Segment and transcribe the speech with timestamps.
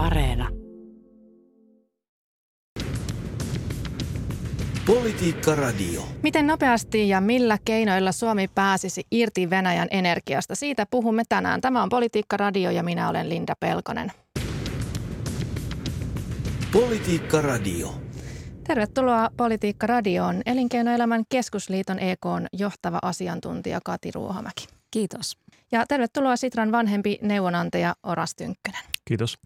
[0.00, 0.48] Areena.
[4.86, 6.02] Politiikka Radio.
[6.22, 10.54] Miten nopeasti ja millä keinoilla Suomi pääsisi irti Venäjän energiasta?
[10.54, 11.60] Siitä puhumme tänään.
[11.60, 14.12] Tämä on Politiikka Radio ja minä olen Linda Pelkonen.
[16.72, 17.94] Politiikka Radio.
[18.66, 20.42] Tervetuloa Politiikka Radioon.
[20.46, 24.66] Elinkeinoelämän keskusliiton EKn johtava asiantuntija Kati Ruohomäki.
[24.90, 25.38] Kiitos.
[25.72, 28.82] Ja tervetuloa Sitran vanhempi neuvonantaja Oras Tynkkönen.
[29.04, 29.38] Kiitos.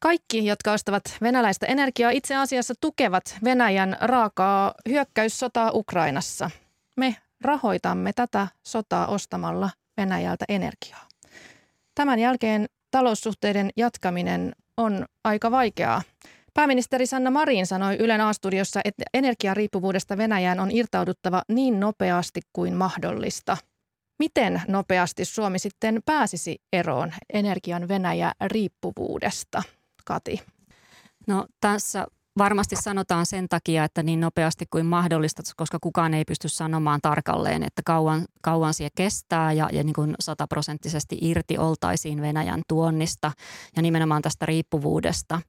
[0.00, 6.50] Kaikki, jotka ostavat venäläistä energiaa, itse asiassa tukevat Venäjän raakaa hyökkäyssotaa Ukrainassa.
[6.96, 11.08] Me rahoitamme tätä sotaa ostamalla Venäjältä energiaa.
[11.94, 16.02] Tämän jälkeen taloussuhteiden jatkaminen on aika vaikeaa.
[16.54, 23.56] Pääministeri Sanna Marin sanoi Ylen A-studiossa, että energiariippuvuudesta Venäjään on irtauduttava niin nopeasti kuin mahdollista.
[24.18, 29.62] Miten nopeasti Suomi sitten pääsisi eroon energian Venäjä-riippuvuudesta?
[30.08, 30.40] Kati?
[31.26, 32.06] No tässä
[32.38, 37.62] varmasti sanotaan sen takia, että niin nopeasti kuin mahdollista, koska kukaan ei pysty sanomaan tarkalleen,
[37.62, 43.32] että kauan, kauan siihen kestää ja, ja niin kuin sataprosenttisesti irti oltaisiin Venäjän tuonnista
[43.76, 45.40] ja nimenomaan tästä riippuvuudesta.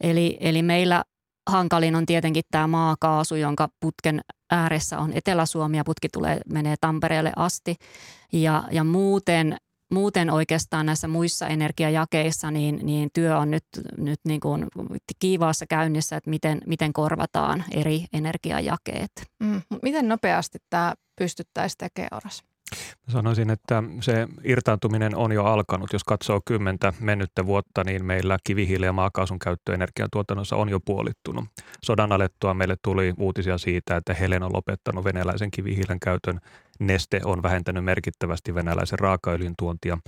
[0.00, 1.04] Eli, eli meillä
[1.50, 4.20] hankalin on tietenkin tämä maakaasu, jonka putken
[4.50, 7.76] ääressä on Etelä-Suomi ja putki tulee, menee Tampereelle asti.
[8.32, 9.56] Ja, ja muuten
[9.94, 13.64] muuten oikeastaan näissä muissa energiajakeissa niin, niin työ on nyt,
[13.96, 14.66] nyt niin kuin
[15.18, 19.12] kiivaassa käynnissä, että miten, miten korvataan eri energiajakeet.
[19.40, 22.44] Mm, miten nopeasti tämä pystyttäisiin tekemään, Oras?
[23.08, 25.92] Sanoisin, että se irtaantuminen on jo alkanut.
[25.92, 31.44] Jos katsoo kymmentä mennyttä vuotta, niin meillä kivihiilen ja maakaasun käyttö energiantuotannossa on jo puolittunut.
[31.82, 36.40] Sodan alettua meille tuli uutisia siitä, että Helen on lopettanut venäläisen kivihiilen käytön
[36.80, 39.98] Neste on vähentänyt merkittävästi venäläisen raakaöljyn tuontia,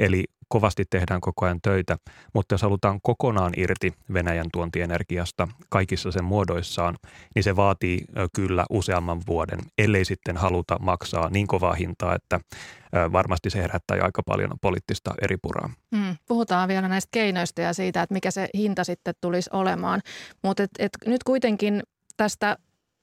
[0.00, 1.96] eli kovasti tehdään koko ajan töitä,
[2.34, 6.96] mutta jos halutaan kokonaan irti Venäjän tuontienergiasta kaikissa sen muodoissaan,
[7.34, 8.04] niin se vaatii
[8.36, 12.40] kyllä useamman vuoden, ellei sitten haluta maksaa niin kovaa hintaa, että
[13.12, 15.70] varmasti se herättää aika paljon poliittista eripuraa.
[15.90, 20.00] Mm, puhutaan vielä näistä keinoista ja siitä, että mikä se hinta sitten tulisi olemaan,
[20.42, 21.82] mutta et, et nyt kuitenkin
[22.16, 22.56] tästä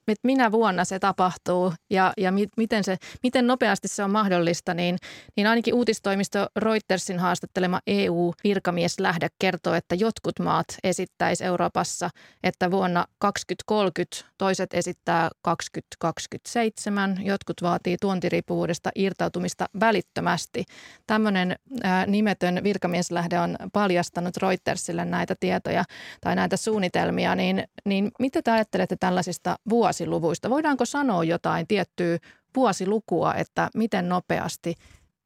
[0.07, 4.73] että minä vuonna se tapahtuu ja, ja mi, miten, se, miten nopeasti se on mahdollista,
[4.73, 4.97] niin,
[5.37, 12.09] niin ainakin uutistoimisto Reutersin haastattelema EU-virkamieslähde kertoo, että jotkut maat esittäisi Euroopassa,
[12.43, 20.63] että vuonna 2030 toiset esittää 2027, jotkut vaatii tuontiriippuvuudesta irtautumista välittömästi.
[21.07, 25.83] Tämmöinen ää, nimetön virkamieslähde on paljastanut Reutersille näitä tietoja
[26.21, 29.92] tai näitä suunnitelmia, niin, niin mitä te ajattelette tällaisista vuosista?
[29.93, 30.49] Vuosiluvuista.
[30.49, 32.17] Voidaanko sanoa jotain tiettyä
[32.55, 34.75] vuosilukua, että miten nopeasti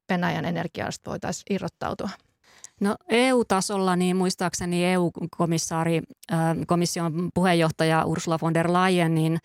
[0.09, 2.09] Venäjän energiasta voitaisiin irrottautua?
[2.81, 6.01] No EU-tasolla niin muistaakseni EU-komissaari,
[6.31, 9.37] äh, komission puheenjohtaja Ursula von der Leyen niin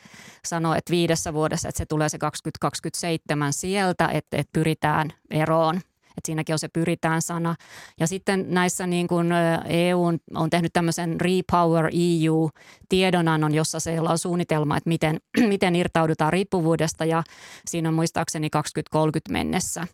[0.45, 5.81] sanoi, että viidessä vuodessa, että se tulee se 2027 sieltä, että, että pyritään eroon
[6.17, 7.55] että siinäkin on se pyritään sana.
[8.01, 9.33] Ja sitten näissä niin kuin
[9.69, 10.03] EU
[10.35, 17.23] on tehnyt tämmöisen Repower EU-tiedonannon, jossa se on suunnitelma, että miten, miten irtaudutaan riippuvuudesta ja
[17.67, 19.87] siinä on muistaakseni 2030 mennessä.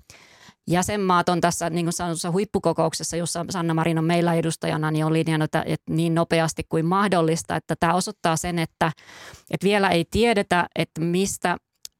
[0.69, 5.45] Jäsenmaat on tässä niin sanotussa huippukokouksessa, jossa Sanna Marin on meillä edustajana, niin on linjannut,
[5.45, 7.57] että, että niin nopeasti kuin mahdollista.
[7.57, 8.93] Että tämä osoittaa sen, että,
[9.51, 11.57] että vielä ei tiedetä, että mistä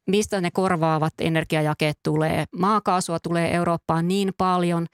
[0.09, 2.45] mistä ne korvaavat energiajakeet tulee.
[2.55, 4.87] Maakaasua tulee Eurooppaan niin paljon,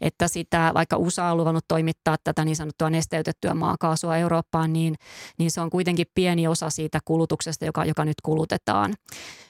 [0.00, 4.94] että sitä, vaikka USA on luvannut toimittaa tätä niin sanottua nesteytettyä maakaasua Eurooppaan, niin,
[5.38, 8.94] niin se on kuitenkin pieni osa siitä kulutuksesta, joka, joka nyt kulutetaan.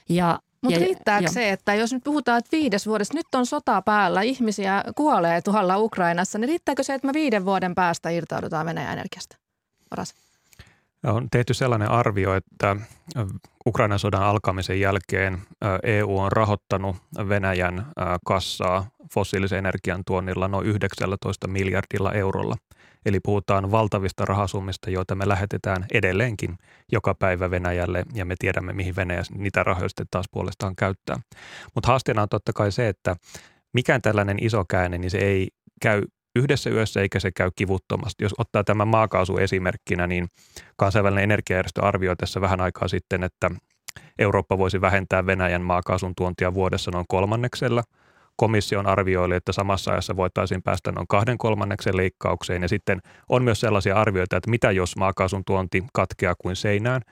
[0.09, 1.33] Ja mutta riittääkö jo.
[1.33, 5.79] se, että jos nyt puhutaan, että viides vuodessa, nyt on sota päällä, ihmisiä kuolee tuhalla
[5.79, 9.37] Ukrainassa, niin riittääkö se, että me viiden vuoden päästä irtaudutaan Venäjän energiasta?
[9.91, 10.15] Varas.
[11.07, 12.77] On tehty sellainen arvio, että
[13.67, 15.39] Ukrainan sodan alkamisen jälkeen
[15.83, 16.97] EU on rahoittanut
[17.29, 17.87] Venäjän
[18.25, 22.57] kassaa fossiilisen energian tuonnilla noin 19 miljardilla eurolla.
[23.07, 26.59] Eli puhutaan valtavista rahasummista, joita me lähetetään edelleenkin
[26.93, 31.17] joka päivä Venäjälle ja me tiedämme, mihin Venäjä niitä rahoja sitten taas puolestaan käyttää.
[31.75, 33.17] Mutta haasteena on totta kai se, että
[33.73, 35.49] mikään tällainen iso käänne, niin se ei
[35.83, 36.03] käy
[36.39, 38.25] yhdessä yössä eikä se käy kivuttomasti.
[38.25, 40.27] Jos ottaa tämän maakaasu esimerkkinä, niin
[40.77, 43.51] kansainvälinen energiajärjestö arvioi tässä vähän aikaa sitten, että
[44.19, 47.83] Eurooppa voisi vähentää Venäjän maakaasun tuontia vuodessa noin kolmanneksella.
[48.37, 52.63] Komission arvioili, että samassa ajassa voitaisiin päästä noin kahden kolmanneksen leikkaukseen.
[52.63, 57.03] Ja sitten on myös sellaisia arvioita, että mitä jos maakaasun tuonti katkeaa kuin seinään,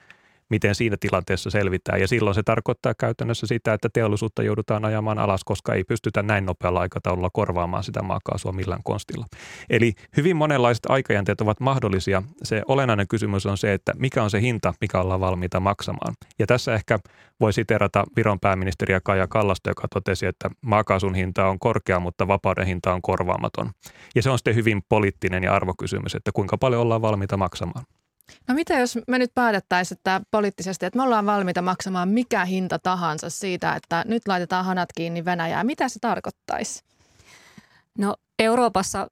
[0.50, 2.00] miten siinä tilanteessa selvitään.
[2.00, 6.46] Ja silloin se tarkoittaa käytännössä sitä, että teollisuutta joudutaan ajamaan alas, koska ei pystytä näin
[6.46, 9.26] nopealla aikataululla korvaamaan sitä maakaasua millään konstilla.
[9.70, 12.22] Eli hyvin monenlaiset aikajänteet ovat mahdollisia.
[12.43, 16.14] Se olennainen kysymys on se, että mikä on se hinta, mikä ollaan valmiita maksamaan.
[16.38, 16.98] Ja tässä ehkä
[17.40, 22.66] voi siterata Viron pääministeriä Kaja Kallasta, joka totesi, että maakaasun hinta on korkea, mutta vapauden
[22.66, 23.70] hinta on korvaamaton.
[24.14, 27.84] Ja se on sitten hyvin poliittinen ja arvokysymys, että kuinka paljon ollaan valmiita maksamaan.
[28.49, 32.78] No mitä jos me nyt päätettäisiin että poliittisesti, että me ollaan valmiita maksamaan mikä hinta
[32.78, 35.64] tahansa siitä, että nyt laitetaan hanat kiinni Venäjää.
[35.64, 36.84] Mitä se tarkoittaisi?
[37.99, 39.08] No Euroopassa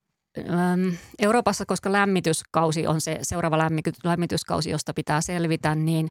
[1.19, 3.59] Euroopassa, koska lämmityskausi on se seuraava
[4.05, 6.09] lämmityskausi, josta pitää selvitä, niin,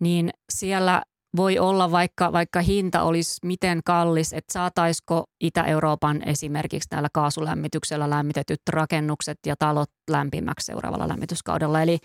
[0.00, 1.02] niin siellä
[1.36, 8.60] voi olla vaikka, vaikka hinta olisi miten kallis, että saataisiko Itä-Euroopan esimerkiksi näillä kaasulämmityksellä lämmitetyt
[8.70, 11.82] rakennukset ja talot lämpimäksi seuraavalla lämmityskaudella.
[11.82, 11.98] Eli,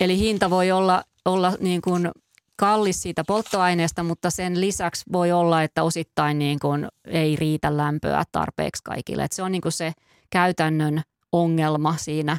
[0.00, 2.10] eli hinta voi olla, olla niin kuin
[2.56, 8.24] kallis siitä polttoaineesta, mutta sen lisäksi voi olla, että osittain niin kuin ei riitä lämpöä
[8.32, 9.24] tarpeeksi kaikille.
[9.24, 9.92] Että se on niin kuin se
[10.30, 11.02] käytännön
[11.32, 12.38] ongelma siinä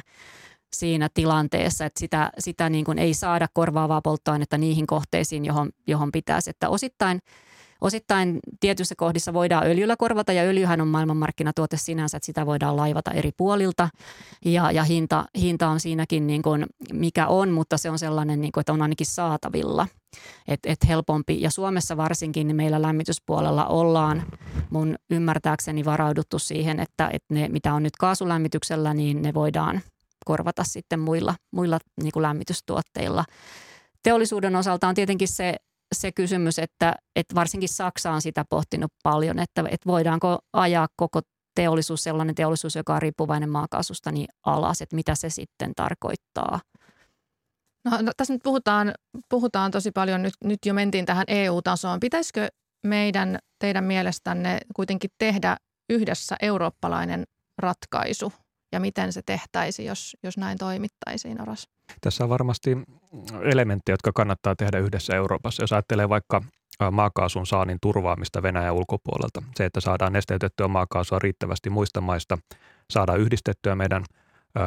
[0.72, 6.12] siinä tilanteessa, että sitä, sitä niin kuin ei saada korvaavaa polttoainetta niihin kohteisiin, johon, johon
[6.12, 6.50] pitäisi.
[6.50, 7.18] Että osittain,
[7.80, 13.10] osittain tietyissä kohdissa voidaan öljyllä korvata ja öljyhän on maailmanmarkkinatuote sinänsä, että sitä voidaan laivata
[13.10, 13.88] eri puolilta
[14.44, 18.52] ja, ja hinta, hinta on siinäkin niin kuin mikä on, mutta se on sellainen, niin
[18.52, 19.86] kuin, että on ainakin saatavilla.
[20.48, 21.40] Että et helpompi.
[21.40, 24.22] Ja Suomessa varsinkin niin meillä lämmityspuolella ollaan
[24.70, 29.80] mun ymmärtääkseni varauduttu siihen, että, että ne mitä on nyt kaasulämmityksellä, niin ne voidaan–
[30.26, 33.24] korvata sitten muilla, muilla niin kuin lämmitystuotteilla.
[34.02, 35.56] Teollisuuden osalta on tietenkin se,
[35.94, 41.20] se kysymys, että, että varsinkin Saksa on sitä pohtinut paljon, että, että voidaanko ajaa koko
[41.54, 46.60] teollisuus, sellainen teollisuus, joka on riippuvainen maakaasusta, niin alas, että mitä se sitten tarkoittaa.
[47.84, 48.92] No, no, tässä nyt puhutaan,
[49.28, 52.00] puhutaan tosi paljon, nyt, nyt jo mentiin tähän EU-tasoon.
[52.00, 52.48] Pitäisikö
[52.86, 55.56] meidän teidän mielestänne kuitenkin tehdä
[55.90, 57.24] yhdessä eurooppalainen
[57.58, 58.32] ratkaisu
[58.72, 61.68] ja miten se tehtäisiin, jos, jos näin toimittaisiin, Oras?
[62.00, 62.76] Tässä on varmasti
[63.42, 65.62] elementtejä, jotka kannattaa tehdä yhdessä Euroopassa.
[65.62, 66.42] Jos ajattelee vaikka
[66.90, 72.38] maakaasun saannin turvaamista Venäjän ulkopuolelta, se, että saadaan nesteytettyä maakaasua riittävästi muista maista,
[72.90, 74.04] saadaan yhdistettyä meidän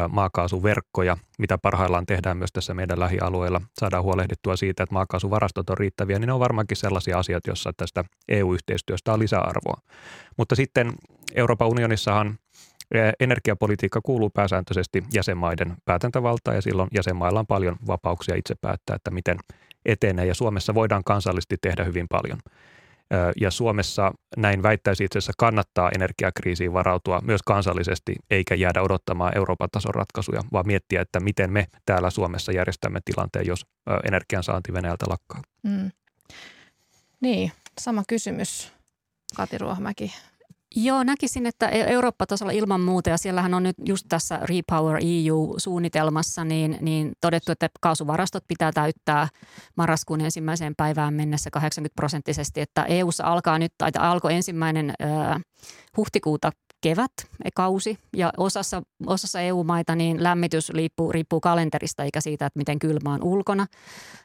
[0.09, 6.19] maakaasuverkkoja, mitä parhaillaan tehdään myös tässä meidän lähialueilla, saadaan huolehdittua siitä, että maakaasuvarastot on riittäviä,
[6.19, 9.81] niin ne on varmaankin sellaisia asioita, joissa tästä EU-yhteistyöstä on lisäarvoa.
[10.37, 10.93] Mutta sitten
[11.35, 12.37] Euroopan unionissahan
[13.19, 19.37] Energiapolitiikka kuuluu pääsääntöisesti jäsenmaiden päätäntävaltaan ja silloin jäsenmailla on paljon vapauksia itse päättää, että miten
[19.85, 22.39] etenee ja Suomessa voidaan kansallisesti tehdä hyvin paljon.
[23.41, 29.69] Ja Suomessa näin väittäisi itse asiassa kannattaa energiakriisiin varautua myös kansallisesti, eikä jäädä odottamaan Euroopan
[29.71, 33.65] tason ratkaisuja, vaan miettiä, että miten me täällä Suomessa järjestämme tilanteen, jos
[34.07, 35.41] energiansaanti Venäjältä lakkaa.
[35.63, 35.91] Mm.
[37.21, 38.71] Niin, sama kysymys,
[39.35, 40.13] Kati Ruohomäki.
[40.75, 46.43] Joo, näkisin, että e- Eurooppa-tasolla ilman muuta, ja siellähän on nyt just tässä Repower EU-suunnitelmassa,
[46.43, 49.27] niin, niin todettu, että kaasuvarastot pitää täyttää
[49.77, 55.41] marraskuun ensimmäiseen päivään mennessä 80 prosenttisesti, että EUssa alkaa nyt, tai alkoi ensimmäinen äh,
[55.97, 57.11] huhtikuuta kevät,
[57.55, 63.13] kausi, ja osassa, osassa EU-maita niin lämmitys riippuu, riippuu kalenterista eikä siitä, että miten kylmä
[63.13, 63.65] on ulkona.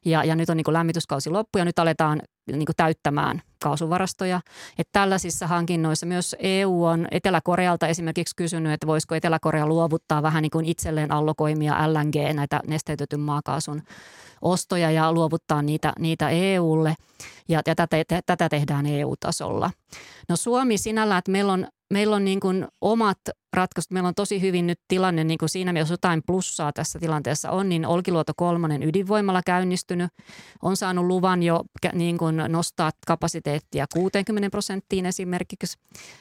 [0.05, 4.41] Ja, ja nyt on niin kuin lämmityskausi loppu ja nyt aletaan niin kuin täyttämään kaasuvarastoja.
[4.79, 10.51] Että tällaisissa hankinnoissa myös EU on Etelä-Korealta esimerkiksi kysynyt, että voisiko Etelä-Korea luovuttaa vähän niin
[10.51, 13.83] kuin itselleen allokoimia LNG, näitä nesteytetyn maakaasun
[14.43, 16.95] ostoja ja luovuttaa niitä, niitä EUlle.
[17.49, 17.97] Ja, ja tätä,
[18.27, 19.71] tätä tehdään EU-tasolla.
[20.29, 23.19] No Suomi sinällä, että meillä on meillä on niin kuin omat
[23.55, 23.91] ratkaisut.
[23.91, 27.69] Meillä on tosi hyvin nyt tilanne, niin kuin siinä mielessä jotain plussaa tässä tilanteessa on,
[27.69, 30.11] niin Olkiluoto kolmonen ydinvoimalla käynnistynyt.
[30.63, 35.79] On saanut luvan jo niin kuin nostaa kapasiteettia 60 prosenttiin esimerkiksi.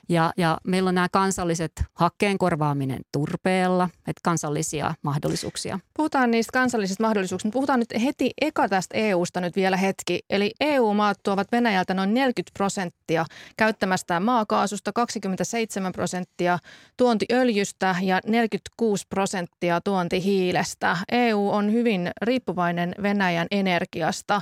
[0.09, 5.79] Ja, ja meillä on nämä kansalliset hakkeen korvaaminen turpeella, että kansallisia mahdollisuuksia.
[5.93, 7.53] Puhutaan niistä kansallisista mahdollisuuksista.
[7.53, 10.19] Puhutaan nyt heti eka tästä EUsta nyt vielä hetki.
[10.29, 13.25] Eli EU-maat tuovat Venäjältä noin 40 prosenttia
[13.57, 16.59] käyttämästään maakaasusta, 27 prosenttia
[16.97, 20.97] tuonti tuontiöljystä ja 46 prosenttia tuontihiilestä.
[21.11, 24.41] EU on hyvin riippuvainen Venäjän energiasta.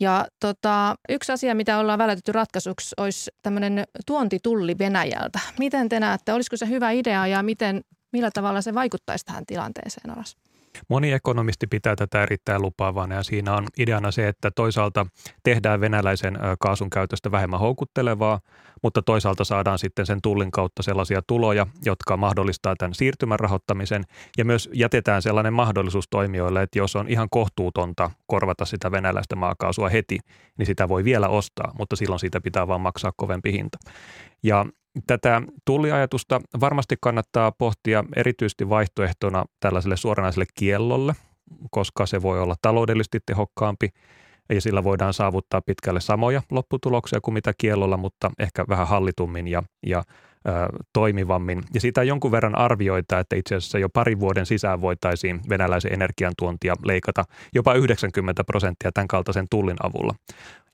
[0.00, 5.40] Ja tota, yksi asia, mitä ollaan välätetty ratkaisuksi, olisi tämmöinen tuontitulli Venäjältä.
[5.58, 7.80] Miten te näette, olisiko se hyvä idea ja miten,
[8.12, 10.36] millä tavalla se vaikuttaisi tähän tilanteeseen, Oras?
[10.88, 15.06] Moni ekonomisti pitää tätä erittäin lupaavana ja siinä on ideana se, että toisaalta
[15.42, 18.40] tehdään venäläisen kaasun käytöstä vähemmän houkuttelevaa,
[18.82, 24.04] mutta toisaalta saadaan sitten sen tullin kautta sellaisia tuloja, jotka mahdollistaa tämän siirtymän rahoittamisen
[24.38, 29.88] ja myös jätetään sellainen mahdollisuus toimijoille, että jos on ihan kohtuutonta korvata sitä venäläistä maakaasua
[29.88, 30.18] heti,
[30.58, 33.78] niin sitä voi vielä ostaa, mutta silloin siitä pitää vaan maksaa kovempi hinta.
[34.42, 34.66] Ja
[35.06, 41.14] Tätä tulliajatusta varmasti kannattaa pohtia erityisesti vaihtoehtona tällaiselle suoranaiselle kiellolle,
[41.70, 43.88] koska se voi olla taloudellisesti tehokkaampi
[44.54, 49.62] ja sillä voidaan saavuttaa pitkälle samoja lopputuloksia kuin mitä kiellolla, mutta ehkä vähän hallitummin ja,
[49.86, 50.02] ja
[50.48, 50.50] ö,
[50.92, 51.62] toimivammin.
[51.74, 56.74] Ja siitä jonkun verran arvioita, että itse asiassa jo parin vuoden sisään voitaisiin venäläisen energiantuontia
[56.84, 60.14] leikata jopa 90 prosenttia tämän kaltaisen tullin avulla.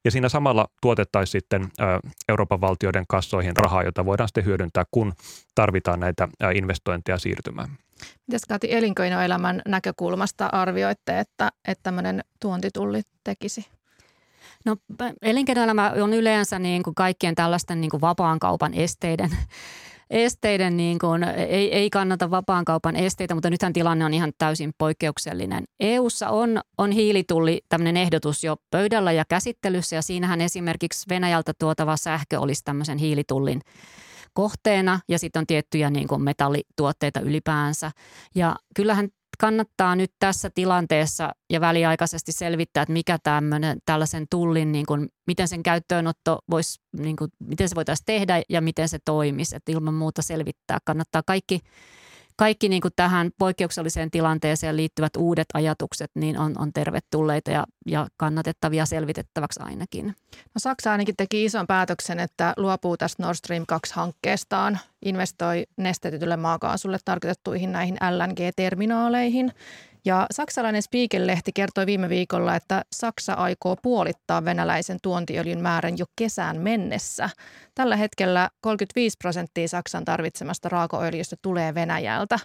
[0.06, 1.68] Ja siinä samalla tuotettaisiin sitten
[2.28, 5.12] Euroopan valtioiden kassoihin rahaa, jota voidaan sitten hyödyntää, kun
[5.54, 7.68] tarvitaan näitä investointeja siirtymään.
[8.26, 13.66] Miten Kati elinkeinoelämän näkökulmasta arvioitte, että, että tämmöinen tuontitulli tekisi?
[14.64, 14.76] No
[15.22, 19.30] elinkeinoelämä on yleensä niin kuin kaikkien tällaisten niin kuin vapaan kaupan esteiden
[20.10, 24.72] esteiden, niin kuin, ei, ei kannata vapaan kaupan esteitä, mutta nythän tilanne on ihan täysin
[24.78, 25.64] poikkeuksellinen.
[25.80, 31.96] EUssa on, on hiilitulli tämmöinen ehdotus jo pöydällä ja käsittelyssä ja siinähän esimerkiksi Venäjältä tuotava
[31.96, 33.60] sähkö olisi tämmöisen hiilitullin
[34.32, 37.90] kohteena ja sitten on tiettyjä niin kuin metallituotteita ylipäänsä.
[38.34, 39.08] Ja kyllähän
[39.38, 45.49] kannattaa nyt tässä tilanteessa ja väliaikaisesti selvittää, että mikä tämmöinen, tällaisen tullin, niin kuin, miten
[45.49, 49.57] sen käyttöönotto voisi, niin kuin, miten se voitaisiin tehdä ja miten se toimisi.
[49.57, 50.78] Että ilman muuta selvittää.
[50.85, 51.61] Kannattaa kaikki
[52.37, 58.07] kaikki niin kuin tähän poikkeukselliseen tilanteeseen liittyvät uudet ajatukset niin on, on tervetulleita ja, ja
[58.16, 60.07] kannatettavia selvitettäväksi ainakin.
[60.37, 66.99] No Saksa ainakin teki ison päätöksen, että luopuu tästä Nord Stream 2-hankkeestaan, investoi nestetytylle maakaasulle
[67.05, 69.52] tarkoitettuihin näihin LNG-terminaaleihin
[70.06, 76.60] ja saksalainen Spiegel-lehti kertoi viime viikolla, että Saksa aikoo puolittaa venäläisen tuontiöljyn määrän jo kesään
[76.60, 77.30] mennessä.
[77.75, 82.38] Tällä hetkellä 35 prosenttia Saksan tarvitsemasta raakaöljystä tulee Venäjältä.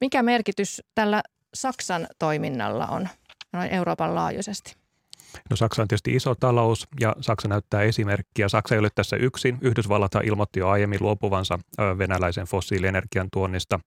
[0.00, 1.22] Mikä merkitys tällä
[1.54, 3.08] Saksan toiminnalla on
[3.52, 4.74] noin Euroopan laajuisesti?
[5.50, 8.48] No Saksa on tietysti iso talous ja Saksa näyttää esimerkkiä.
[8.48, 9.58] Saksa ei ole tässä yksin.
[9.60, 11.58] Yhdysvallat ilmoitti jo aiemmin luopuvansa
[11.98, 13.80] venäläisen fossiilienergian tuonnista.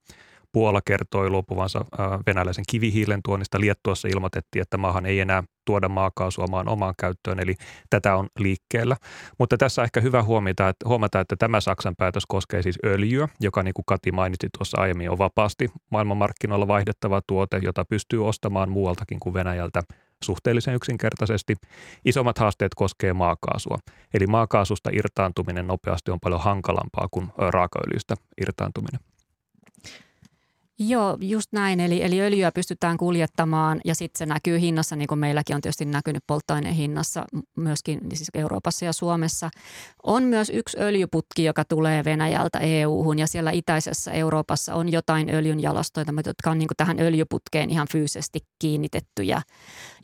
[0.58, 1.86] Puola kertoi luopuvansa
[2.28, 3.60] venäläisen kivihiilen tuonnista.
[3.60, 7.56] Liettuassa ilmoitettiin, että maahan ei enää tuoda maakaasua maan omaan käyttöön, eli
[7.90, 8.98] tätä on liikkeellä.
[9.40, 13.28] Mutta tässä on ehkä hyvä huomata, että, huomata, että tämä Saksan päätös koskee siis öljyä,
[13.40, 18.70] joka niin kuin Kati mainitsi tuossa aiemmin on vapaasti maailmanmarkkinoilla vaihdettava tuote, jota pystyy ostamaan
[18.70, 19.82] muualtakin kuin Venäjältä
[20.24, 21.56] suhteellisen yksinkertaisesti.
[22.06, 23.78] Isommat haasteet koskee maakaasua.
[24.14, 29.00] Eli maakaasusta irtaantuminen nopeasti on paljon hankalampaa kuin raakaöljystä irtaantuminen.
[30.80, 31.80] Joo, just näin.
[31.80, 35.86] Eli, eli öljyä pystytään kuljettamaan ja sitten se näkyy hinnassa, niin kuin meilläkin on tietysti
[35.86, 37.26] näkynyt polttoaineen hinnassa
[37.58, 39.50] myöskin siis Euroopassa ja Suomessa.
[40.04, 46.14] On myös yksi öljyputki, joka tulee Venäjältä EU-hun ja siellä itäisessä Euroopassa on jotain öljynjalastoita,
[46.26, 49.42] jotka on niin kuin tähän öljyputkeen ihan fyysisesti kiinnitettyjä.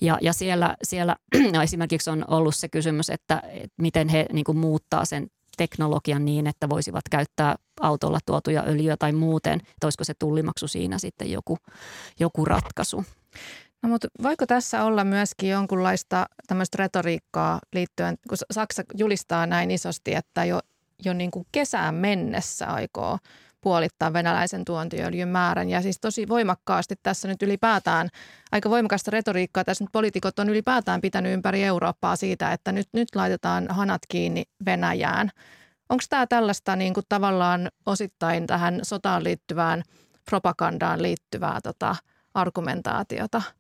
[0.01, 1.15] Ja, ja siellä, siellä
[1.63, 5.27] esimerkiksi on ollut se kysymys, että, että miten he niin kuin muuttaa sen
[5.57, 10.97] teknologian niin, että voisivat käyttää autolla tuotuja öljyä tai muuten, että olisiko se tullimaksu siinä
[10.97, 11.57] sitten joku,
[12.19, 13.03] joku ratkaisu.
[13.83, 20.15] No, mutta voiko tässä olla myöskin jonkunlaista tämmöistä retoriikkaa liittyen, kun Saksa julistaa näin isosti,
[20.15, 20.59] että jo,
[21.05, 23.17] jo niin kuin kesään mennessä aikoo
[23.63, 25.69] puolittaa venäläisen tuontiöljyn määrän.
[25.69, 28.09] Ja siis tosi voimakkaasti tässä nyt ylipäätään,
[28.51, 33.15] aika voimakasta retoriikkaa tässä nyt poliitikot on ylipäätään pitänyt ympäri Eurooppaa siitä, että nyt, nyt
[33.15, 35.29] laitetaan hanat kiinni Venäjään.
[35.89, 39.83] Onko tämä tällaista niin kuin tavallaan osittain tähän sotaan liittyvään
[40.29, 41.95] propagandaan liittyvää tota,
[42.33, 43.41] argumentaatiota–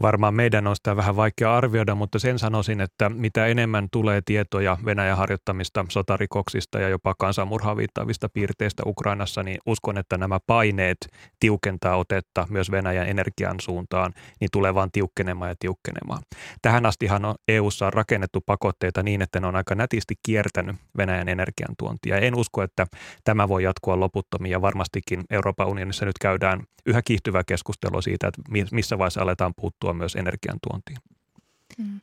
[0.00, 4.78] Varmaan meidän on sitä vähän vaikea arvioida, mutta sen sanoisin, että mitä enemmän tulee tietoja
[4.84, 10.96] Venäjän harjoittamista sotarikoksista ja jopa kansanmurhaan viittaavista piirteistä Ukrainassa, niin uskon, että nämä paineet
[11.40, 16.22] tiukentaa otetta myös Venäjän energian suuntaan, niin tulee vaan tiukkenemaan ja tiukkenemaan.
[16.62, 21.28] Tähän astihan on EUssa on rakennettu pakotteita niin, että ne on aika nätisti kiertänyt Venäjän
[21.28, 22.16] energiantuontia.
[22.16, 22.86] En usko, että
[23.24, 28.42] tämä voi jatkua loputtomiin ja varmastikin Euroopan unionissa nyt käydään yhä kiihtyvää keskustelua siitä, että
[28.72, 30.98] missä vaiheessa aletaan puuttua myös energiantuontiin.
[31.78, 32.00] Mm.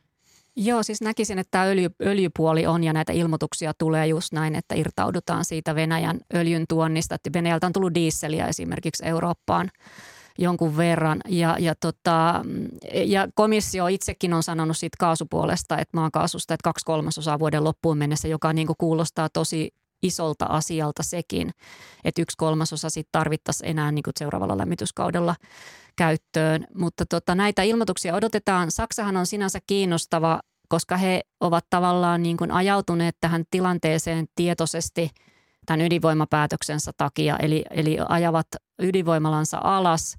[0.56, 4.74] Joo, siis näkisin, että tämä öljy, öljypuoli on ja näitä ilmoituksia tulee just näin, että
[4.74, 7.16] irtaudutaan siitä Venäjän öljyn tuonnista.
[7.32, 9.70] Venäjältä on tullut diisseliä esimerkiksi Eurooppaan
[10.38, 11.20] jonkun verran.
[11.28, 12.44] Ja, ja, tota,
[13.04, 18.28] ja komissio itsekin on sanonut siitä kaasupuolesta, että maakaasusta, että kaksi kolmasosaa vuoden loppuun mennessä,
[18.28, 21.50] joka niin kuin kuulostaa tosi isolta asialta sekin,
[22.04, 25.36] että yksi kolmasosa sitten tarvittaisiin enää niin kuin seuraavalla lämmityskaudella
[25.96, 26.66] käyttöön.
[26.74, 28.70] Mutta tota, näitä ilmoituksia odotetaan.
[28.70, 35.10] Saksahan on sinänsä kiinnostava, koska he ovat tavallaan niin kuin ajautuneet tähän tilanteeseen tietoisesti
[35.66, 37.36] tämän ydinvoimapäätöksensä takia.
[37.36, 38.46] Eli, eli ajavat
[38.78, 40.16] ydinvoimalansa alas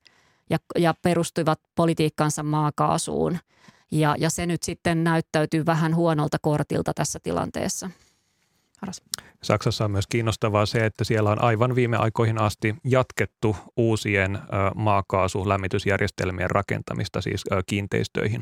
[0.49, 3.37] ja, ja perustuivat politiikkansa maakaasuun.
[3.91, 7.89] Ja, ja se nyt sitten näyttäytyy vähän huonolta kortilta tässä tilanteessa.
[8.81, 9.01] Haras.
[9.43, 14.39] Saksassa on myös kiinnostavaa se, että siellä on aivan viime aikoihin asti jatkettu uusien
[14.75, 18.41] maakaasulämmitysjärjestelmien rakentamista siis kiinteistöihin.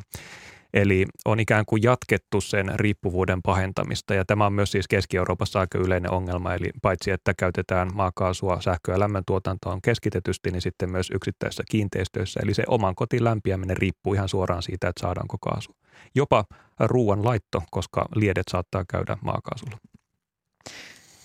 [0.74, 5.77] Eli on ikään kuin jatkettu sen riippuvuuden pahentamista ja tämä on myös siis Keski-Euroopassa aika
[5.77, 6.53] yleinen ongelma.
[6.53, 12.39] Eli paitsi että käytetään maakaasua sähkö- ja lämmöntuotantoon keskitetysti, niin sitten myös yksittäisissä kiinteistöissä.
[12.43, 15.75] Eli se oman kotin lämpiäminen riippuu ihan suoraan siitä, että saadaanko kaasu.
[16.15, 16.46] Jopa
[16.79, 19.77] ruoan laitto, koska liedet saattaa käydä maakaasulla.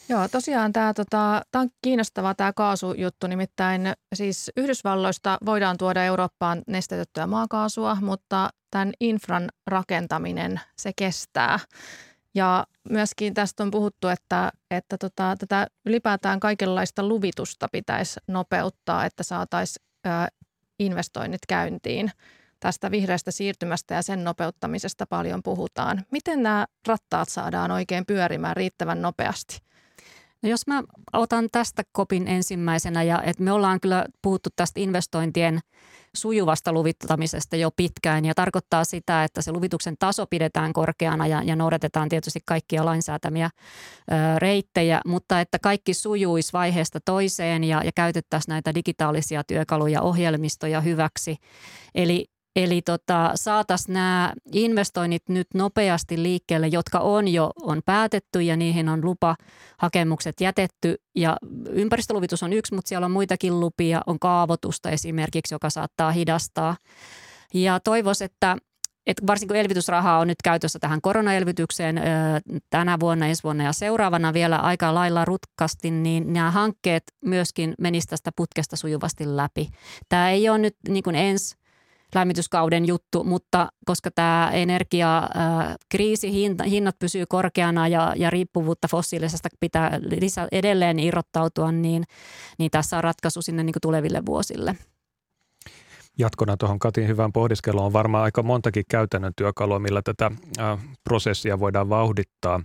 [0.09, 7.27] Joo, tosiaan tämä, tota, on kiinnostava tämä kaasujuttu, nimittäin siis Yhdysvalloista voidaan tuoda Eurooppaan nestetettyä
[7.27, 11.59] maakaasua, mutta tämän infran rakentaminen, se kestää.
[12.35, 19.23] Ja myöskin tästä on puhuttu, että, että tota, tätä ylipäätään kaikenlaista luvitusta pitäisi nopeuttaa, että
[19.23, 19.87] saataisiin
[20.79, 22.11] investoinnit käyntiin.
[22.65, 26.03] Tästä vihreästä siirtymästä ja sen nopeuttamisesta paljon puhutaan.
[26.11, 29.59] Miten nämä rattaat saadaan oikein pyörimään riittävän nopeasti?
[30.43, 35.61] No jos mä otan tästä kopin ensimmäisenä ja että me ollaan kyllä puhuttu tästä investointien
[36.17, 41.57] sujuvasta luvittamisesta jo pitkään ja tarkoittaa sitä, että se luvituksen taso pidetään korkeana ja, ja
[41.57, 43.51] noudatetaan tietysti kaikkia lainsäätämiä
[44.13, 50.81] ö, reittejä, mutta että kaikki sujuisi vaiheesta toiseen ja, ja käytettäisiin näitä digitaalisia työkaluja, ohjelmistoja
[50.81, 51.37] hyväksi.
[51.95, 58.57] Eli Eli tota, saataisiin nämä investoinnit nyt nopeasti liikkeelle, jotka on jo on päätetty ja
[58.57, 60.95] niihin on lupahakemukset jätetty.
[61.15, 61.37] Ja
[61.71, 66.77] ympäristöluvitus on yksi, mutta siellä on muitakin lupia, on kaavoitusta esimerkiksi, joka saattaa hidastaa.
[67.55, 68.57] Ja toivoisi, että
[69.07, 72.01] että varsinkin kun elvytysrahaa on nyt käytössä tähän koronaelvytykseen
[72.71, 78.11] tänä vuonna, ensi vuonna ja seuraavana vielä aika lailla rutkasti, niin nämä hankkeet myöskin menisivät
[78.11, 79.69] tästä putkesta sujuvasti läpi.
[80.09, 81.57] Tämä ei ole nyt niin kuin ensi
[82.15, 86.33] lämmityskauden juttu, mutta koska tämä energiakriisi,
[86.71, 92.05] hinnat pysyy korkeana ja, ja riippuvuutta fossiilisesta pitää lisä, edelleen irrottautua, niin,
[92.59, 94.77] niin tässä on ratkaisu sinne niin tuleville vuosille.
[96.19, 100.31] Jatkona tuohon Katin hyvään pohdiskeluun on varmaan aika montakin käytännön työkalua, millä tätä
[101.05, 102.61] prosessia voidaan vauhdittaa.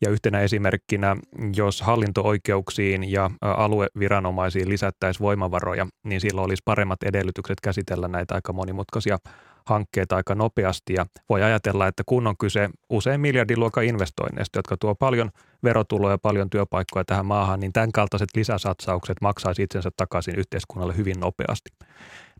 [0.00, 1.16] Ja yhtenä esimerkkinä,
[1.56, 9.18] jos hallinto-oikeuksiin ja alueviranomaisiin lisättäisiin voimavaroja, niin silloin olisi paremmat edellytykset käsitellä näitä aika monimutkaisia
[9.66, 10.94] hankkeita aika nopeasti.
[10.94, 15.30] Ja voi ajatella, että kun on kyse usein miljardiluokan investoinneista, jotka tuo paljon
[15.62, 21.20] verotuloja ja paljon työpaikkoja tähän maahan, niin tämän kaltaiset lisäsatsaukset maksaisi itsensä takaisin yhteiskunnalle hyvin
[21.20, 21.70] nopeasti.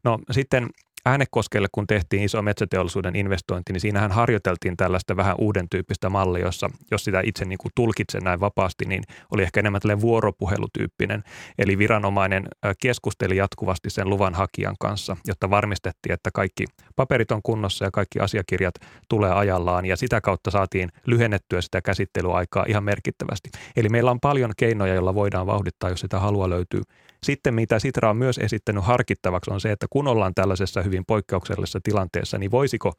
[0.05, 0.69] No sitten
[1.07, 6.71] Äänekoskelle, kun tehtiin iso metsäteollisuuden investointi, niin siinähän harjoiteltiin tällaista vähän uuden tyyppistä mallia, jossa,
[6.91, 11.25] jos sitä itse niin kuin tulkitsen näin vapaasti, niin oli ehkä enemmän tällainen vuoropuhelutyyppinen.
[11.59, 12.49] Eli viranomainen
[12.83, 16.65] keskusteli jatkuvasti sen luvan hakijan kanssa, jotta varmistettiin, että kaikki
[16.97, 18.75] paperit on kunnossa ja kaikki asiakirjat
[19.09, 23.51] tulee ajallaan ja sitä kautta saatiin lyhennettyä sitä käsittelyaikaa ihan merkittävästi.
[23.77, 26.83] Eli meillä on paljon keinoja, joilla voidaan vauhdittaa, jos sitä halua löytyy
[27.23, 31.81] sitten mitä Sitra on myös esittänyt harkittavaksi on se, että kun ollaan tällaisessa hyvin poikkeuksellisessa
[31.83, 32.93] tilanteessa, niin voisiko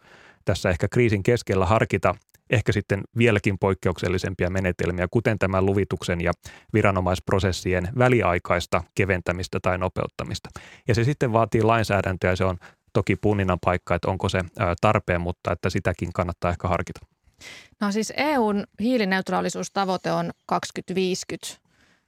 [0.45, 2.15] tässä ehkä kriisin keskellä harkita
[2.49, 6.31] ehkä sitten vieläkin poikkeuksellisempia menetelmiä, kuten tämän luvituksen ja
[6.73, 10.49] viranomaisprosessien väliaikaista keventämistä tai nopeuttamista.
[10.87, 12.57] Ja se sitten vaatii lainsäädäntöä ja se on
[12.93, 14.39] toki punninnan paikka, että onko se
[14.81, 16.99] tarpeen, mutta että sitäkin kannattaa ehkä harkita.
[17.79, 21.61] No siis EUn hiilineutraalisuustavoite on 2050.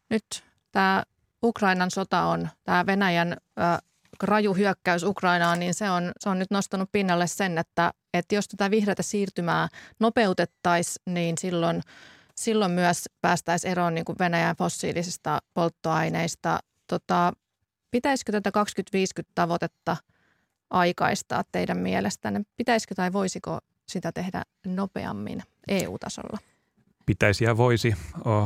[0.10, 1.04] Nyt tämä
[1.43, 3.77] Ukrainan sota on, tämä Venäjän äh,
[4.23, 8.47] raju hyökkäys Ukrainaan, niin se on, se on nyt nostanut pinnalle sen, että, että jos
[8.47, 9.67] tätä vihreätä siirtymää
[9.99, 11.82] nopeutettaisiin, niin silloin,
[12.36, 16.60] silloin myös päästäisiin eroon niin kuin Venäjän fossiilisista polttoaineista.
[16.88, 17.34] Tota,
[17.91, 19.97] pitäisikö tätä 2050 tavoitetta
[20.69, 22.41] aikaistaa teidän mielestänne?
[22.58, 26.38] Pitäisikö tai voisiko sitä tehdä nopeammin EU-tasolla?
[27.05, 27.95] Pitäisi ja voisi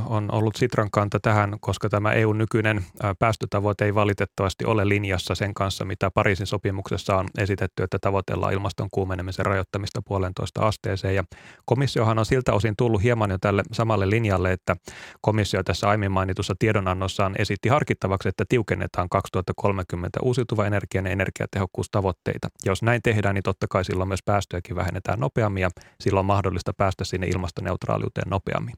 [0.05, 2.85] on ollut Sitran kanta tähän, koska tämä eu nykyinen
[3.19, 8.87] päästötavoite ei valitettavasti ole linjassa sen kanssa, mitä Pariisin sopimuksessa on esitetty, että tavoitellaan ilmaston
[8.91, 11.15] kuumenemisen rajoittamista puolentoista asteeseen.
[11.15, 11.23] Ja
[11.65, 14.75] komissiohan on siltä osin tullut hieman jo tälle samalle linjalle, että
[15.21, 22.47] komissio tässä aiemmin mainitussa tiedonannossaan esitti harkittavaksi, että tiukennetaan 2030 uusiutuva energian ja energiatehokkuustavoitteita.
[22.65, 25.69] Jos näin tehdään, niin totta kai silloin myös päästöjäkin vähennetään nopeammin ja
[26.01, 28.75] silloin on mahdollista päästä sinne ilmastoneutraaliuteen nopeammin nopeammin.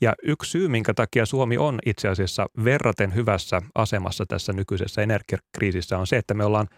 [0.00, 5.98] Ja yksi syy, minkä takia Suomi on itse asiassa verraten hyvässä asemassa tässä nykyisessä energiakriisissä
[5.98, 6.68] on se, että me ollaan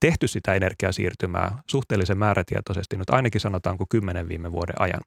[0.00, 5.00] tehty sitä energiasiirtymää suhteellisen määrätietoisesti nyt ainakin sanotaanko kymmenen viime vuoden ajan.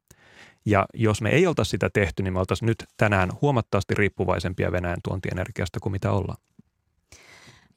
[0.65, 5.01] Ja jos me ei oltaisi sitä tehty, niin me oltaisiin nyt tänään huomattavasti riippuvaisempia Venäjän
[5.03, 6.37] tuontienergiasta kuin mitä ollaan.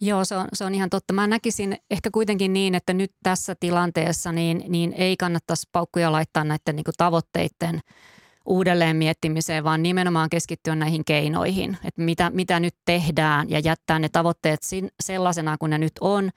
[0.00, 1.12] Joo, se on, se on ihan totta.
[1.12, 6.44] Mä näkisin ehkä kuitenkin niin, että nyt tässä tilanteessa niin, niin ei kannattaisi paukkuja laittaa
[6.44, 7.80] näiden niin tavoitteiden
[8.46, 14.08] uudelleen miettimiseen, vaan nimenomaan keskittyä näihin keinoihin, että mitä, mitä nyt tehdään ja jättää ne
[14.08, 14.60] tavoitteet
[15.00, 16.30] sellaisena kuin ne nyt on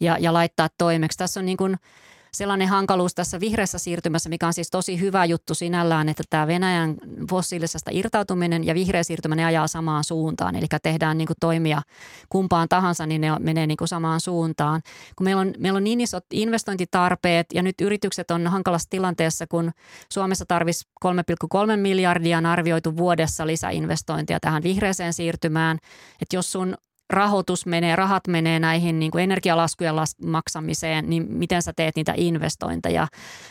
[0.00, 1.18] ja, ja laittaa toimeksi.
[1.18, 1.76] Tässä on niin kuin–
[2.32, 6.96] sellainen hankaluus tässä vihreässä siirtymässä, mikä on siis tosi hyvä juttu sinällään, että tämä Venäjän
[7.30, 10.56] fossiilisesta irtautuminen ja vihreä siirtymä ne ajaa samaan suuntaan.
[10.56, 11.82] Eli tehdään niin kuin toimia
[12.28, 14.82] kumpaan tahansa, niin ne menee niin kuin samaan suuntaan.
[15.16, 19.70] Kun meillä on, meillä on niin isot investointitarpeet ja nyt yritykset on hankalassa tilanteessa, kun
[20.12, 25.78] Suomessa tarvisi 3,3 miljardia on arvioitu vuodessa lisäinvestointia tähän vihreäseen siirtymään.
[26.22, 26.76] Että jos sun
[27.10, 32.14] rahoitus menee, rahat menee näihin niin kuin energialaskujen las- maksamiseen, niin miten sä teet niitä
[32.16, 33.08] investointeja.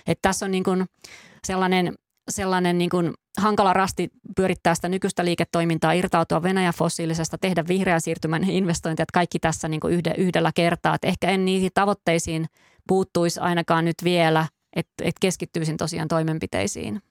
[0.07, 0.85] Että tässä on niin kuin
[1.47, 1.93] sellainen,
[2.29, 8.49] sellainen niin kuin hankala rasti pyörittää sitä nykyistä liiketoimintaa, irtautua Venäjän fossiilisesta, tehdä vihreän siirtymän
[8.49, 10.95] investointeja, että kaikki tässä niin kuin yhdellä kertaa.
[10.95, 12.45] Että ehkä en niihin tavoitteisiin
[12.87, 17.01] puuttuisi ainakaan nyt vielä, että, että keskittyisin tosiaan toimenpiteisiin.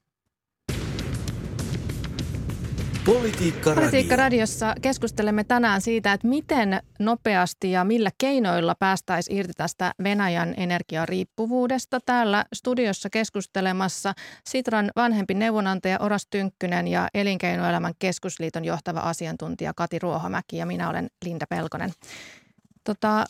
[3.06, 9.92] Politiikka, Politiikka radiossa keskustelemme tänään siitä, että miten nopeasti ja millä keinoilla päästäisiin irti tästä
[10.02, 12.00] Venäjän energiariippuvuudesta.
[12.06, 14.14] Täällä studiossa keskustelemassa
[14.44, 21.10] Sitran vanhempi neuvonantaja Oras Tynkkynen ja Elinkeinoelämän keskusliiton johtava asiantuntija Kati Ruohomäki ja minä olen
[21.24, 21.92] Linda Pelkonen.
[22.84, 23.24] Tota,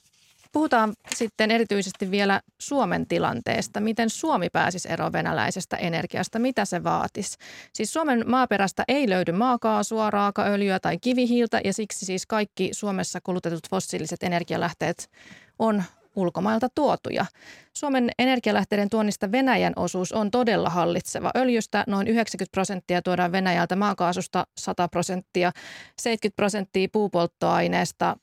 [0.56, 3.80] Puhutaan sitten erityisesti vielä Suomen tilanteesta.
[3.80, 6.38] Miten Suomi pääsisi eroon venäläisestä energiasta?
[6.38, 7.38] Mitä se vaatisi?
[7.72, 13.70] Siis Suomen maaperästä ei löydy maakaasua, raakaöljyä tai kivihiiltä ja siksi siis kaikki Suomessa kulutetut
[13.70, 15.10] fossiiliset energialähteet
[15.58, 15.82] on
[16.14, 17.26] ulkomailta tuotuja.
[17.72, 21.30] Suomen energialähteiden tuonnista Venäjän osuus on todella hallitseva.
[21.36, 25.52] Öljystä noin 90 prosenttia tuodaan Venäjältä, maakaasusta 100 prosenttia,
[26.00, 28.16] 70 prosenttia puupolttoaineesta.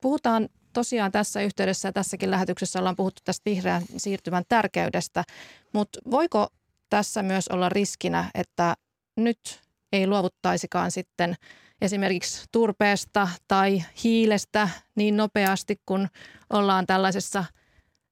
[0.00, 5.24] Puhutaan tosiaan tässä yhteydessä ja tässäkin lähetyksessä ollaan puhuttu tästä vihreän siirtymän tärkeydestä,
[5.72, 6.48] mutta voiko
[6.90, 8.74] tässä myös olla riskinä, että
[9.16, 9.60] nyt
[9.92, 11.34] ei luovuttaisikaan sitten
[11.80, 16.08] esimerkiksi turpeesta tai hiilestä niin nopeasti, kun
[16.50, 17.44] ollaan tällaisessa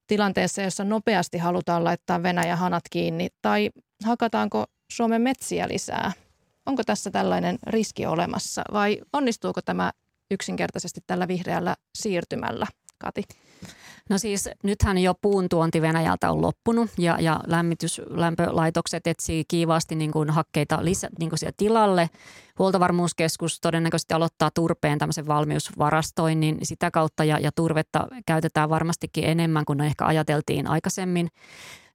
[0.07, 3.71] tilanteessa, jossa nopeasti halutaan laittaa Venäjä hanat kiinni, tai
[4.05, 6.13] hakataanko Suomen metsiä lisää?
[6.67, 9.93] Onko tässä tällainen riski olemassa vai onnistuuko tämä
[10.33, 12.67] yksinkertaisesti tällä vihreällä siirtymällä,
[12.99, 13.23] Kati?
[14.11, 20.11] No siis nythän jo puun tuonti Venäjältä on loppunut ja, ja lämmityslämpölaitokset etsii kiivaasti niin
[20.11, 22.11] kuin hakkeita lisä, niin kuin tilalle.
[22.59, 29.81] Huoltovarmuuskeskus todennäköisesti aloittaa turpeen tämmöisen valmiusvarastoinnin sitä kautta ja, ja turvetta käytetään varmastikin enemmän kuin
[29.81, 31.29] ehkä ajateltiin aikaisemmin.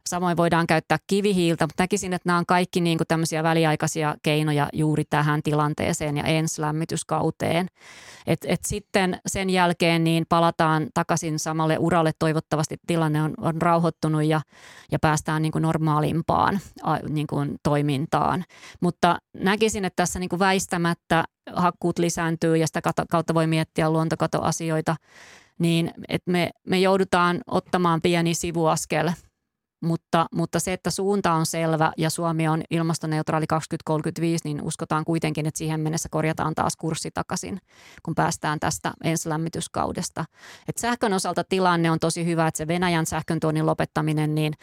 [0.07, 4.69] Samoin voidaan käyttää kivihiiltä, mutta näkisin, että nämä on kaikki niin kuin tämmöisiä väliaikaisia keinoja
[4.73, 7.67] juuri tähän tilanteeseen ja ensi lämmityskauteen.
[8.27, 12.11] Et, et sitten sen jälkeen niin palataan takaisin samalle uralle.
[12.19, 14.41] Toivottavasti tilanne on, on rauhoittunut ja,
[14.91, 16.59] ja päästään niin kuin normaalimpaan
[17.09, 18.45] niin kuin toimintaan.
[18.81, 21.23] Mutta näkisin, että tässä niin kuin väistämättä
[21.55, 24.95] hakkuut lisääntyy ja sitä kautta voi miettiä luontokatoasioita
[25.59, 29.11] niin että me, me joudutaan ottamaan pieni sivuaskel–
[29.81, 35.45] mutta, mutta se, että suunta on selvä ja Suomi on ilmastoneutraali 2035, niin uskotaan kuitenkin,
[35.45, 37.59] että siihen mennessä korjataan taas kurssi takaisin,
[38.03, 40.25] kun päästään tästä ensilämmityskaudesta.
[40.67, 44.53] Et sähkön osalta tilanne on tosi hyvä, että se Venäjän sähkön tuonnin lopettaminen niin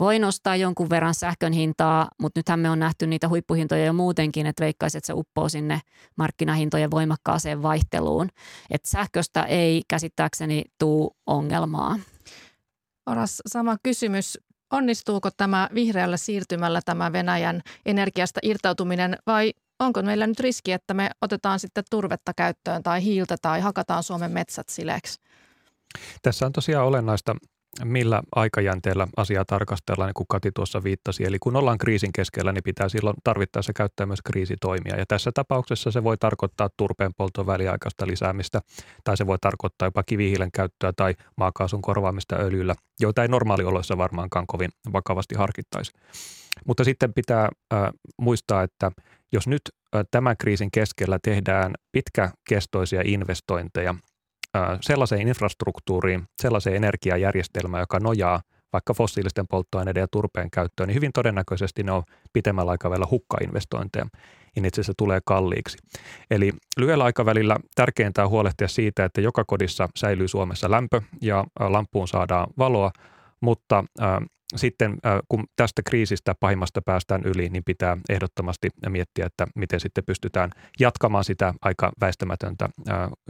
[0.00, 4.46] voi nostaa jonkun verran sähkön hintaa, mutta nythän me on nähty niitä huippuhintoja jo muutenkin,
[4.46, 5.80] että veikkaisi, että se uppoo sinne
[6.16, 8.28] markkinahintojen voimakkaaseen vaihteluun.
[8.70, 11.98] Et sähköstä ei käsittääkseni tuu ongelmaa.
[13.06, 14.38] Oras, sama kysymys
[14.70, 21.10] onnistuuko tämä vihreällä siirtymällä tämä Venäjän energiasta irtautuminen vai onko meillä nyt riski, että me
[21.20, 25.20] otetaan sitten turvetta käyttöön tai hiiltä tai hakataan Suomen metsät sileeksi?
[26.22, 27.36] Tässä on tosiaan olennaista
[27.84, 31.24] millä aikajänteellä asiaa tarkastellaan, niin kuin Kati tuossa viittasi.
[31.24, 34.96] Eli kun ollaan kriisin keskellä, niin pitää silloin tarvittaessa käyttää myös kriisitoimia.
[34.96, 38.60] Ja tässä tapauksessa se voi tarkoittaa turpeen polton väliaikaista lisäämistä,
[39.04, 44.46] tai se voi tarkoittaa jopa kivihiilen käyttöä tai maakaasun korvaamista öljyllä, joita ei normaalioloissa varmaankaan
[44.46, 45.92] kovin vakavasti harkittaisi.
[46.66, 47.80] Mutta sitten pitää äh,
[48.18, 48.90] muistaa, että
[49.32, 49.62] jos nyt
[50.10, 53.94] tämän kriisin keskellä tehdään pitkäkestoisia investointeja
[54.80, 58.40] sellaiseen infrastruktuuriin, sellaiseen energiajärjestelmään, joka nojaa
[58.72, 64.06] vaikka fossiilisten polttoaineiden ja turpeen käyttöön, niin hyvin todennäköisesti ne on pitemmällä aikavälillä hukkainvestointeja
[64.56, 65.78] niin itse asiassa tulee kalliiksi.
[66.30, 72.08] Eli lyhyellä aikavälillä tärkeintä on huolehtia siitä, että joka kodissa säilyy Suomessa lämpö ja lampuun
[72.08, 72.90] saadaan valoa,
[73.40, 73.84] mutta
[74.56, 80.50] sitten kun tästä kriisistä pahimmasta päästään yli, niin pitää ehdottomasti miettiä, että miten sitten pystytään
[80.80, 82.68] jatkamaan sitä aika väistämätöntä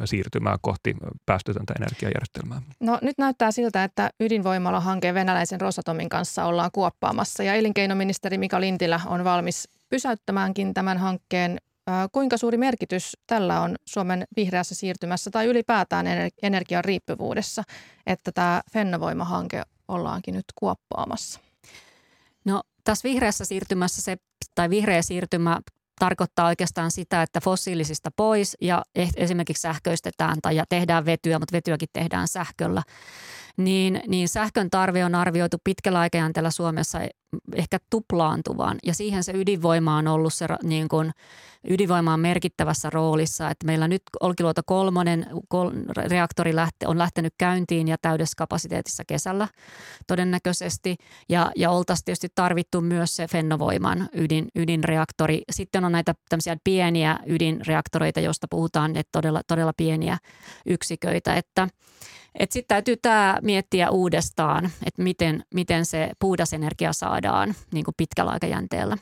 [0.05, 2.63] siirtymää kohti päästötöntä energiajärjestelmää.
[2.81, 9.01] No nyt näyttää siltä, että ydinvoimala-hanke venäläisen Rosatomin kanssa ollaan kuoppaamassa ja elinkeinoministeri Mika Lintilä
[9.07, 11.59] on valmis pysäyttämäänkin tämän hankkeen.
[12.13, 16.07] Kuinka suuri merkitys tällä on Suomen vihreässä siirtymässä tai ylipäätään
[16.43, 17.63] energian riippuvuudessa,
[18.07, 21.41] että tämä Fennovoima-hanke ollaankin nyt kuoppaamassa?
[22.45, 24.17] No tässä vihreässä siirtymässä se,
[24.55, 25.61] tai vihreä siirtymä
[25.99, 28.83] tarkoittaa oikeastaan sitä, että fossiilisista pois ja
[29.17, 32.83] esimerkiksi sähköistetään tai ja tehdään vetyä, mutta vetyäkin tehdään sähköllä
[33.65, 37.01] niin, niin sähkön tarve on arvioitu pitkällä aikajänteellä Suomessa
[37.55, 38.79] ehkä tuplaantuvan.
[38.87, 41.13] Ja siihen se ydinvoima on ollut se niin kuin,
[41.71, 43.51] ydinvoima on merkittävässä roolissa.
[43.51, 49.49] Että meillä nyt Olkiluoto kolmonen kol, reaktori lähte, on lähtenyt käyntiin ja täydessä kapasiteetissa kesällä
[50.07, 50.97] todennäköisesti.
[51.29, 55.43] Ja, ja oltaisiin tietysti tarvittu myös se Fennovoiman ydin, ydinreaktori.
[55.51, 60.19] Sitten on näitä tämmöisiä pieniä ydinreaktoreita, joista puhutaan, että todella, todella pieniä
[60.67, 61.35] yksiköitä.
[61.35, 61.69] Että
[62.51, 68.31] sitten täytyy tämä miettiä uudestaan, että miten, miten se puhdas energia saadaan niin kuin pitkällä
[68.31, 68.97] aikajänteellä.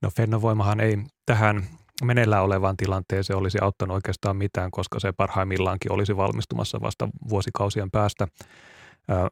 [0.00, 1.66] No Fennovoimahan ei tähän
[2.04, 8.28] meneillään olevaan tilanteeseen olisi auttanut oikeastaan mitään, koska se parhaimmillaankin olisi valmistumassa vasta vuosikausien päästä.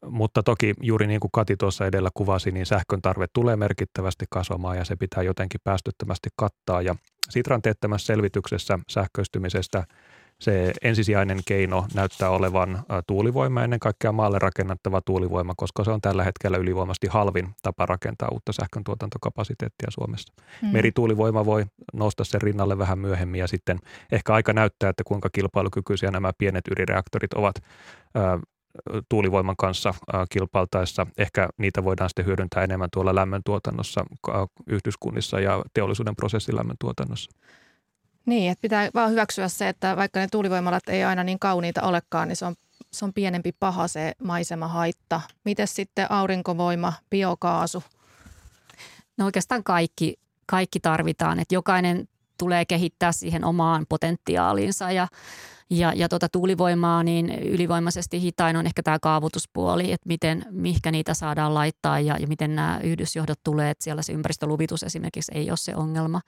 [0.07, 4.77] mutta toki juuri niin kuin Kati tuossa edellä kuvasi, niin sähkön tarve tulee merkittävästi kasvamaan
[4.77, 6.83] ja se pitää jotenkin päästöttömästi kattaa.
[6.83, 6.95] Ja
[7.31, 9.85] Sitran teettämässä selvityksessä sähköistymisestä–
[10.41, 16.25] se ensisijainen keino näyttää olevan tuulivoima, ennen kaikkea maalle rakennettava tuulivoima, koska se on tällä
[16.25, 20.33] hetkellä ylivoimasti halvin tapa rakentaa uutta sähkön tuotantokapasiteettia Suomessa.
[20.61, 20.71] Hmm.
[20.71, 23.79] Merituulivoima voi nousta sen rinnalle vähän myöhemmin ja sitten
[24.13, 27.55] ehkä aika näyttää, että kuinka kilpailukykyisiä nämä pienet ydinreaktorit ovat
[29.09, 29.95] tuulivoiman kanssa
[30.31, 31.07] kilpailtaessa.
[31.19, 34.05] Ehkä niitä voidaan sitten hyödyntää enemmän tuolla lämmöntuotannossa,
[34.67, 37.31] yhdyskunnissa ja teollisuuden prosessilämmön tuotannossa.
[38.31, 42.29] Niin, että pitää vaan hyväksyä se, että vaikka ne tuulivoimalat ei aina niin kauniita olekaan,
[42.29, 42.55] niin se on,
[42.93, 44.13] se on pienempi paha se
[44.69, 45.21] haitta.
[45.45, 47.83] Miten sitten aurinkovoima, biokaasu?
[49.19, 50.17] No oikeastaan kaikki,
[50.47, 52.09] kaikki tarvitaan, että jokainen
[52.41, 55.09] tulee kehittää siihen omaan potentiaaliinsa ja
[55.71, 61.15] ja, ja tuota tuulivoimaa, niin ylivoimaisesti hitain on ehkä tämä kaavoituspuoli, että miten, mihinkä niitä
[61.15, 65.57] saadaan laittaa ja, ja miten nämä yhdysjohdot tulee, että siellä se ympäristöluvitus esimerkiksi ei ole
[65.57, 66.21] se ongelma.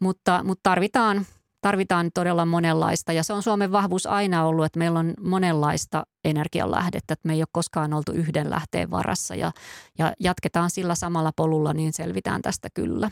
[0.00, 1.26] Mutta, mutta tarvitaan,
[1.60, 7.12] tarvitaan todella monenlaista ja se on Suomen vahvuus aina ollut, että meillä on monenlaista energianlähdettä,
[7.12, 9.52] että me ei ole koskaan oltu yhden lähteen varassa ja,
[9.98, 13.10] ja jatketaan sillä samalla polulla, niin selvitään tästä kyllä.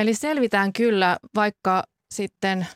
[0.00, 1.84] Eli selvitään kyllä, vaikka
[2.14, 2.66] sitten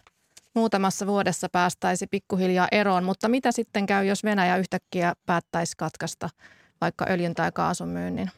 [0.55, 6.29] muutamassa vuodessa päästäisi pikkuhiljaa eroon, mutta mitä sitten käy, jos Venäjä yhtäkkiä päättäisi katkaista
[6.81, 8.31] vaikka öljyn tai kaasun myynnin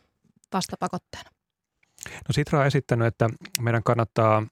[0.53, 1.31] vastapakotteena?
[2.07, 4.47] No Sitra on esittänyt, että meidän kannattaa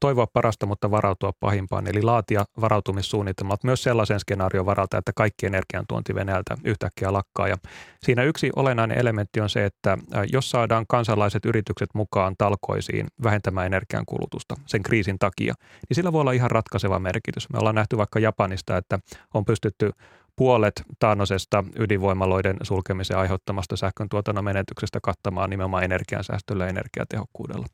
[0.00, 6.14] toivoa parasta, mutta varautua pahimpaan, eli laatia varautumissuunnitelmat myös sellaisen skenaarion varalta, että kaikki energiantuonti
[6.14, 7.48] Venäjältä yhtäkkiä lakkaa.
[7.48, 7.56] Ja
[8.02, 9.98] siinä yksi olennainen elementti on se, että
[10.32, 15.54] jos saadaan kansalaiset yritykset mukaan talkoisiin vähentämään energiankulutusta sen kriisin takia,
[15.88, 17.50] niin sillä voi olla ihan ratkaiseva merkitys.
[17.50, 18.98] Me ollaan nähty vaikka Japanista, että
[19.34, 19.90] on pystytty
[20.36, 27.66] puolet taannosesta ydinvoimaloiden sulkemisen aiheuttamasta sähkön tuotannon menetyksestä kattamaan nimenomaan energiansäästöllä ja energiatehokkuudella.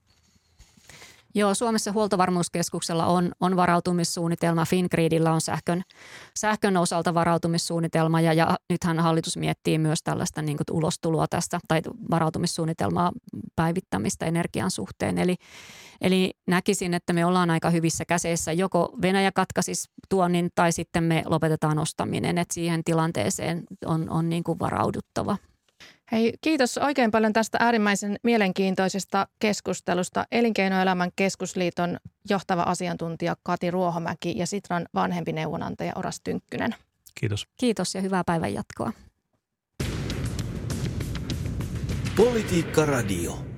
[1.34, 4.64] Joo, Suomessa huoltovarmuuskeskuksella on, on varautumissuunnitelma.
[4.64, 5.82] Fingridillä on sähkön,
[6.38, 11.80] sähkön osalta varautumissuunnitelma ja, ja nythän hallitus miettii myös tällaista niin kuin ulostuloa tästä tai
[12.10, 13.12] varautumissuunnitelmaa
[13.56, 15.18] päivittämistä energian suhteen.
[15.18, 15.36] Eli,
[16.00, 18.52] eli näkisin, että me ollaan aika hyvissä käseissä.
[18.52, 22.38] Joko Venäjä katkaisisi tuonnin tai sitten me lopetetaan ostaminen.
[22.38, 25.36] Että siihen tilanteeseen on, on niin kuin varauduttava.
[26.12, 30.24] Hei, kiitos oikein paljon tästä äärimmäisen mielenkiintoisesta keskustelusta.
[30.32, 31.96] Elinkeinoelämän keskusliiton
[32.30, 36.74] johtava asiantuntija Kati Ruohomäki ja Sitran vanhempi neuvonantaja Oras Tynkkynen.
[37.20, 37.46] Kiitos.
[37.60, 38.92] Kiitos ja hyvää päivän jatkoa.
[42.16, 43.51] Politiikka Radio.